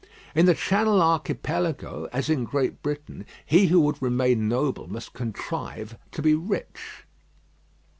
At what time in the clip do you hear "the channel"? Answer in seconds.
0.47-0.99